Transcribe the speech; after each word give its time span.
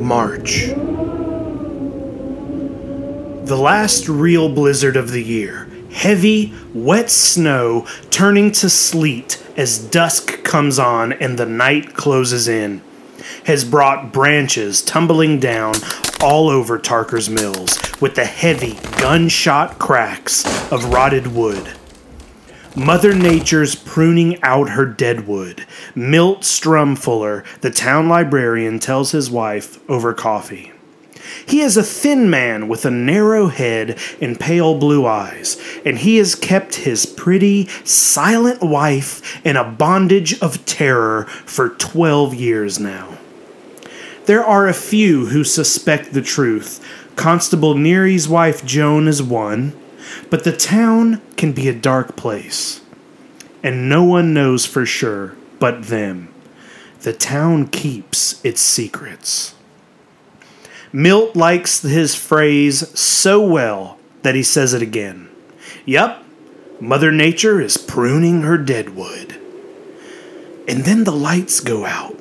March. 0.00 0.66
The 3.46 3.56
last 3.56 4.08
real 4.08 4.48
blizzard 4.48 4.96
of 4.96 5.10
the 5.10 5.22
year. 5.22 5.68
Heavy, 5.92 6.54
wet 6.74 7.10
snow 7.10 7.86
turning 8.10 8.52
to 8.52 8.70
sleet 8.70 9.42
as 9.56 9.78
dusk 9.78 10.44
comes 10.44 10.78
on 10.78 11.12
and 11.12 11.38
the 11.38 11.46
night 11.46 11.94
closes 11.94 12.48
in 12.48 12.82
has 13.44 13.64
brought 13.64 14.12
branches 14.12 14.82
tumbling 14.82 15.40
down 15.40 15.74
all 16.22 16.48
over 16.48 16.78
Tarker's 16.78 17.28
Mills 17.30 17.78
with 18.00 18.14
the 18.14 18.24
heavy 18.24 18.74
gunshot 18.98 19.78
cracks 19.78 20.44
of 20.72 20.86
rotted 20.86 21.28
wood. 21.28 21.77
Mother 22.78 23.12
Nature's 23.12 23.74
pruning 23.74 24.40
out 24.42 24.70
her 24.70 24.86
deadwood. 24.86 25.66
Milt 25.96 26.42
Sturmfuller, 26.42 27.44
the 27.60 27.72
town 27.72 28.08
librarian, 28.08 28.78
tells 28.78 29.10
his 29.10 29.28
wife 29.28 29.78
over 29.90 30.14
coffee. 30.14 30.72
He 31.44 31.60
is 31.60 31.76
a 31.76 31.82
thin 31.82 32.30
man 32.30 32.68
with 32.68 32.84
a 32.84 32.90
narrow 32.90 33.48
head 33.48 33.98
and 34.20 34.38
pale 34.38 34.78
blue 34.78 35.04
eyes, 35.06 35.60
and 35.84 35.98
he 35.98 36.18
has 36.18 36.36
kept 36.36 36.76
his 36.76 37.04
pretty, 37.04 37.66
silent 37.84 38.62
wife 38.62 39.44
in 39.44 39.56
a 39.56 39.68
bondage 39.68 40.40
of 40.40 40.64
terror 40.64 41.24
for 41.24 41.70
12 41.70 42.32
years 42.34 42.78
now. 42.78 43.18
There 44.26 44.44
are 44.44 44.68
a 44.68 44.74
few 44.74 45.26
who 45.26 45.42
suspect 45.42 46.12
the 46.12 46.22
truth. 46.22 46.84
Constable 47.16 47.74
Neary's 47.74 48.28
wife 48.28 48.64
Joan 48.64 49.08
is 49.08 49.20
one, 49.22 49.72
but 50.30 50.44
the 50.44 50.56
town 50.56 51.20
can 51.36 51.52
be 51.52 51.68
a 51.68 51.74
dark 51.74 52.16
place. 52.16 52.80
And 53.62 53.88
no 53.88 54.04
one 54.04 54.32
knows 54.32 54.64
for 54.64 54.86
sure 54.86 55.36
but 55.58 55.84
them. 55.84 56.32
The 57.00 57.12
town 57.12 57.68
keeps 57.68 58.44
its 58.44 58.60
secrets. 58.60 59.54
Milt 60.92 61.36
likes 61.36 61.82
his 61.82 62.14
phrase 62.14 62.98
so 62.98 63.44
well 63.44 63.98
that 64.22 64.34
he 64.34 64.42
says 64.42 64.72
it 64.74 64.82
again. 64.82 65.28
Yup, 65.84 66.24
Mother 66.80 67.12
Nature 67.12 67.60
is 67.60 67.76
pruning 67.76 68.42
her 68.42 68.56
deadwood. 68.56 69.40
And 70.66 70.84
then 70.84 71.04
the 71.04 71.12
lights 71.12 71.60
go 71.60 71.84
out 71.84 72.18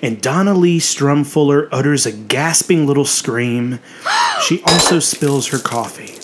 and 0.00 0.20
Donna 0.20 0.54
Lee 0.54 0.78
Sturmfuller 0.78 1.68
utters 1.72 2.06
a 2.06 2.12
gasping 2.12 2.86
little 2.86 3.04
scream. 3.04 3.80
She 4.42 4.60
also 4.64 4.98
spills 4.98 5.48
her 5.48 5.58
coffee. 5.58 6.18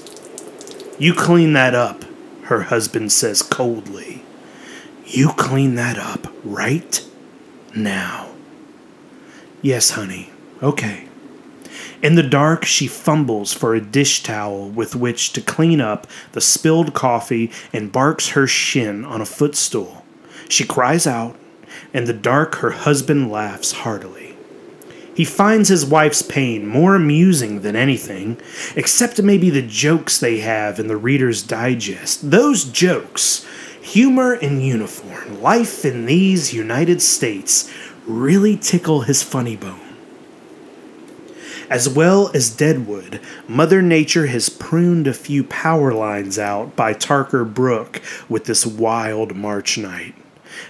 You 0.99 1.15
clean 1.15 1.53
that 1.53 1.77
up, 1.77 2.05
her 2.45 2.63
husband 2.63 3.13
says 3.13 3.41
coldly. 3.41 4.25
You 5.07 5.29
clean 5.29 5.77
that 5.77 5.97
up 5.97 6.27
right 6.43 7.07
now. 7.75 8.31
Yes, 9.63 9.91
honey. 9.91 10.31
Okay. 10.61 11.07
In 12.03 12.17
the 12.17 12.23
dark, 12.25 12.65
she 12.65 12.89
fumbles 12.89 13.53
for 13.53 13.75
a 13.75 13.81
dish 13.81 14.25
towel 14.25 14.69
with 14.69 14.97
which 14.97 15.33
to 15.35 15.41
clean 15.41 15.81
up 15.81 16.09
the 16.33 16.41
spilled 16.41 16.95
coffee 16.95 17.53
and 17.73 17.93
barks 17.93 18.31
her 18.31 18.49
shin 18.49 19.05
on 19.05 19.21
a 19.21 19.27
footstool. 19.27 20.05
She 20.49 20.65
cries 20.65 21.07
out, 21.07 21.37
in 21.93 22.07
the 22.07 22.13
dark, 22.13 22.57
her 22.57 22.71
husband 22.71 23.31
laughs 23.31 23.71
heartily. 23.71 24.38
He 25.19 25.25
finds 25.25 25.69
his 25.69 25.85
wife's 25.85 26.23
pain 26.23 26.65
more 26.65 26.95
amusing 26.95 27.63
than 27.63 27.75
anything, 27.75 28.41
except 28.77 29.21
maybe 29.21 29.51
the 29.51 29.63
jokes 29.63 30.21
they 30.21 30.39
have 30.39 30.79
in 30.79 30.87
the 30.87 30.97
Reader's 30.97 31.43
Digest. 31.43 32.31
Those 32.31 32.63
jokes, 32.63 33.45
humor 33.83 34.37
in 34.37 34.61
uniform, 34.61 35.43
life 35.43 35.85
in 35.85 36.07
these 36.07 36.55
United 36.55 37.03
States, 37.03 37.69
really 38.07 38.57
tickle 38.57 39.01
his 39.01 39.25
funny 39.25 39.57
bone. 39.57 39.97
As 41.69 41.89
well 41.89 42.31
as 42.33 42.49
Deadwood, 42.55 43.21
Mother 43.49 43.83
Nature 43.83 44.29
has 44.29 44.49
pruned 44.49 45.09
a 45.09 45.13
few 45.13 45.43
power 45.43 45.93
lines 45.93 46.39
out 46.39 46.77
by 46.77 46.95
Tarker 46.95 47.45
Brook 47.53 48.01
with 48.29 48.45
this 48.45 48.65
wild 48.65 49.35
March 49.35 49.79
night. 49.79 50.15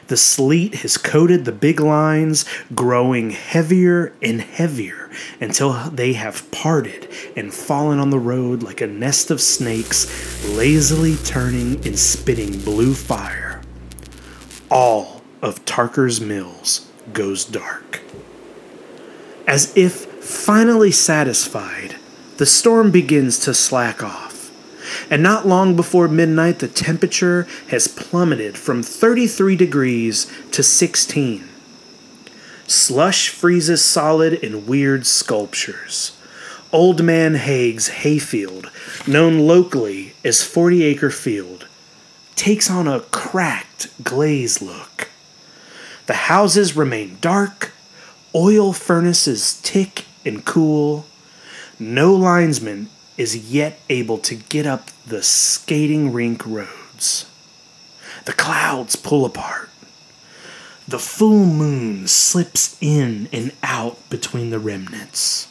The 0.09 0.17
sleet 0.17 0.77
has 0.77 0.97
coated 0.97 1.45
the 1.45 1.53
big 1.53 1.81
lines, 1.81 2.45
growing 2.75 3.31
heavier 3.31 4.13
and 4.23 4.41
heavier 4.41 5.11
until 5.41 5.73
they 5.91 6.15
have 6.15 6.51
parted 6.51 7.09
and 7.37 7.53
fallen 7.53 7.99
on 7.99 8.11
the 8.11 8.19
road 8.19 8.63
like 8.63 8.81
a 8.81 8.87
nest 8.87 9.31
of 9.31 9.41
snakes, 9.41 10.47
lazily 10.49 11.17
turning 11.17 11.87
and 11.87 11.99
spitting 11.99 12.61
blue 12.61 12.95
fire. 12.95 13.61
All 14.71 15.23
of 15.43 15.65
Tarker's 15.65 16.21
Mills 16.21 16.91
goes 17.13 17.45
dark. 17.45 18.01
As 19.47 19.75
if 19.77 20.05
finally 20.23 20.91
satisfied, 20.91 21.97
the 22.37 22.47
storm 22.47 22.91
begins 22.91 23.39
to 23.41 23.55
slack 23.55 24.03
off 24.03 24.28
and 25.11 25.23
not 25.23 25.47
long 25.47 25.77
before 25.77 26.09
midnight, 26.09 26.59
the 26.59 26.69
temperature 26.69 27.47
has 27.69 27.89
plummeted 27.89 28.57
from 28.57 28.83
33 28.83 29.57
degrees 29.57 30.31
to 30.53 30.63
16. 30.63 31.49
Slush 32.67 33.31
freezes 33.31 33.85
solid 33.85 34.35
in 34.35 34.67
weird 34.67 35.07
sculptures. 35.07 36.17
Old 36.71 37.03
Man 37.03 37.37
Haig's 37.37 37.89
hayfield, 37.89 38.71
known 39.07 39.39
locally 39.39 40.13
as 40.23 40.45
40 40.45 40.85
Acre 40.85 41.11
Field, 41.11 41.67
takes 42.37 42.71
on 42.71 42.87
a 42.87 43.01
cracked 43.01 43.89
glaze 44.05 44.61
look. 44.61 45.09
The 46.07 46.15
houses 46.15 46.77
remain 46.77 47.17
dark, 47.23 47.73
oil 48.35 48.73
furnaces 48.75 49.61
tick 49.63 50.05
and 50.25 50.45
cool. 50.45 51.07
No 51.79 52.15
linesman 52.15 52.91
is 53.19 53.51
yet 53.53 53.81
able 53.91 54.17
to 54.17 54.37
get 54.37 54.65
up 54.65 54.91
the 55.05 55.23
skating 55.23 56.13
rink 56.13 56.47
roads. 56.47 57.27
The 58.25 58.33
clouds 58.33 58.95
pull 58.95 59.27
apart. 59.27 59.69
The 60.87 61.01
full 61.01 61.45
moon 61.45 62.07
slips 62.07 62.79
in 62.81 63.29
and 63.33 63.53
out 63.63 63.99
between 64.09 64.51
the 64.51 64.61
remnants. 64.61 65.49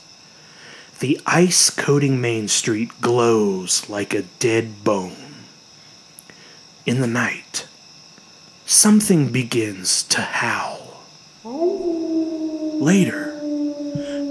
The 1.00 1.20
ice 1.28 1.70
coating 1.70 2.20
Main 2.20 2.48
Street 2.48 2.90
glows 3.02 3.88
like 3.88 4.14
a 4.14 4.24
dead 4.40 4.84
bone. 4.84 5.36
In 6.86 7.02
the 7.02 7.08
night, 7.08 7.68
something 8.66 9.32
begins 9.32 10.04
to 10.04 10.22
howl. 10.22 11.04
Later, 11.44 13.36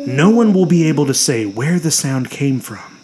no 0.06 0.30
one 0.30 0.54
will 0.54 0.66
be 0.66 0.88
able 0.88 1.06
to 1.06 1.14
say 1.14 1.44
where 1.44 1.78
the 1.78 1.90
sound 1.90 2.30
came 2.30 2.60
from 2.60 2.95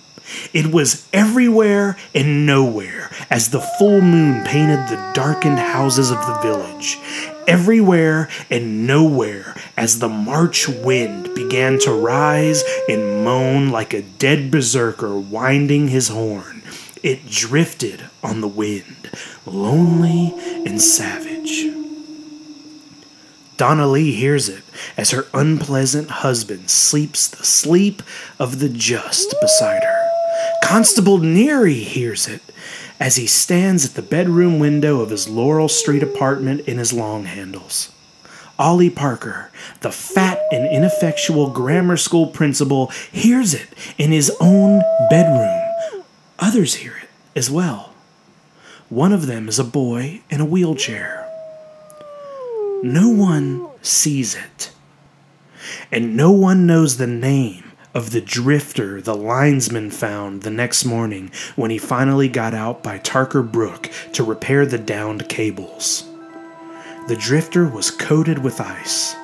it 0.52 0.72
was 0.72 1.08
everywhere 1.12 1.96
and 2.14 2.46
nowhere 2.46 3.10
as 3.30 3.50
the 3.50 3.60
full 3.60 4.00
moon 4.00 4.44
painted 4.44 4.88
the 4.88 5.10
darkened 5.14 5.58
houses 5.58 6.10
of 6.10 6.18
the 6.26 6.38
village. 6.42 6.98
Everywhere 7.46 8.28
and 8.50 8.86
nowhere 8.86 9.56
as 9.76 9.98
the 9.98 10.08
March 10.08 10.68
wind 10.68 11.34
began 11.34 11.78
to 11.80 11.92
rise 11.92 12.62
and 12.88 13.24
moan 13.24 13.70
like 13.70 13.92
a 13.92 14.02
dead 14.02 14.50
berserker 14.50 15.18
winding 15.18 15.88
his 15.88 16.08
horn. 16.08 16.62
It 17.02 17.28
drifted 17.28 18.04
on 18.22 18.40
the 18.40 18.48
wind, 18.48 19.10
lonely 19.44 20.34
and 20.64 20.80
savage. 20.80 21.66
Donna 23.56 23.86
Lee 23.86 24.12
hears 24.12 24.48
it 24.48 24.62
as 24.96 25.10
her 25.10 25.26
unpleasant 25.34 26.10
husband 26.10 26.70
sleeps 26.70 27.28
the 27.28 27.44
sleep 27.44 28.02
of 28.38 28.58
the 28.60 28.68
just 28.68 29.34
beside 29.40 29.84
her. 29.84 30.11
Constable 30.62 31.18
Neary 31.18 31.82
hears 31.82 32.26
it 32.26 32.40
as 32.98 33.16
he 33.16 33.26
stands 33.26 33.84
at 33.84 33.94
the 33.94 34.00
bedroom 34.00 34.58
window 34.58 35.00
of 35.00 35.10
his 35.10 35.28
Laurel 35.28 35.68
Street 35.68 36.02
apartment 36.02 36.62
in 36.62 36.78
his 36.78 36.94
long 36.94 37.24
handles. 37.24 37.92
Ollie 38.58 38.88
Parker, 38.88 39.50
the 39.80 39.90
fat 39.90 40.40
and 40.52 40.66
ineffectual 40.66 41.50
grammar 41.50 41.96
school 41.96 42.28
principal, 42.28 42.86
hears 43.10 43.52
it 43.52 43.68
in 43.98 44.12
his 44.12 44.34
own 44.40 44.80
bedroom. 45.10 46.04
Others 46.38 46.76
hear 46.76 46.96
it 47.02 47.08
as 47.36 47.50
well. 47.50 47.92
One 48.88 49.12
of 49.12 49.26
them 49.26 49.48
is 49.48 49.58
a 49.58 49.64
boy 49.64 50.22
in 50.30 50.40
a 50.40 50.46
wheelchair. 50.46 51.28
No 52.82 53.08
one 53.08 53.68
sees 53.82 54.36
it, 54.36 54.72
and 55.90 56.16
no 56.16 56.30
one 56.30 56.66
knows 56.66 56.96
the 56.96 57.06
name 57.06 57.71
of 57.94 58.10
the 58.10 58.20
drifter 58.20 59.00
the 59.02 59.14
linesman 59.14 59.90
found 59.90 60.42
the 60.42 60.50
next 60.50 60.84
morning 60.84 61.30
when 61.56 61.70
he 61.70 61.78
finally 61.78 62.28
got 62.28 62.54
out 62.54 62.82
by 62.82 62.98
Tarker 62.98 63.50
Brook 63.50 63.90
to 64.12 64.24
repair 64.24 64.64
the 64.66 64.78
downed 64.78 65.28
cables. 65.28 66.04
The 67.08 67.16
drifter 67.16 67.68
was 67.68 67.90
coated 67.90 68.38
with 68.38 68.60
ice, 68.60 69.14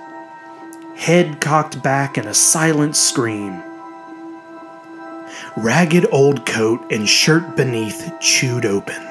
head 0.97 1.41
cocked 1.41 1.83
back 1.83 2.19
in 2.19 2.27
a 2.27 2.35
silent 2.35 2.97
scream. 2.97 3.63
Ragged 5.57 6.07
old 6.13 6.45
coat 6.47 6.93
and 6.93 7.09
shirt 7.09 7.57
beneath 7.57 8.13
chewed 8.21 8.67
open. 8.67 9.03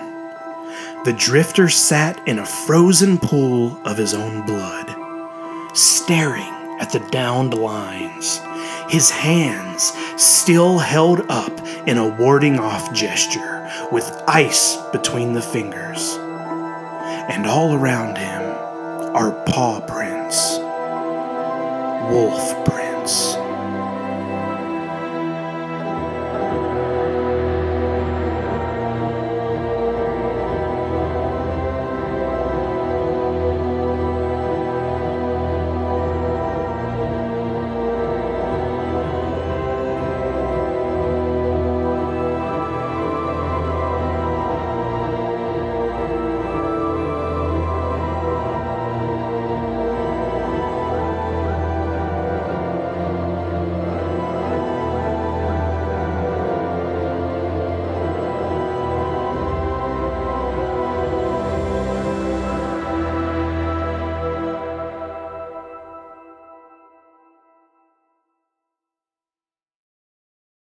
the 1.06 1.13
drifter 1.13 1.69
sat 1.69 2.21
in 2.27 2.39
a 2.39 2.45
frozen 2.45 3.18
pool 3.18 3.80
of 3.86 3.98
his 3.98 4.13
own 4.13 4.45
blood, 4.45 4.94
staring 5.74 6.54
at 6.81 6.92
the 6.92 7.00
downed 7.12 7.54
lines, 7.54 8.42
his 8.89 9.10
hands 9.10 9.92
still 10.16 10.80
held 10.80 11.22
up 11.30 11.51
in 11.88 11.98
a 11.98 12.07
warding 12.07 12.60
off 12.60 12.94
gesture 12.94 13.69
with 13.92 14.10
ice 14.28 14.78
between 14.92 15.34
the 15.34 15.42
fingers. 15.42 16.16
And 17.30 17.45
all 17.45 17.74
around 17.75 18.18
him 18.18 18.42
are 19.16 19.31
paw 19.45 19.81
prints, 19.81 20.57
wolf 22.12 22.66
prints. 22.66 23.47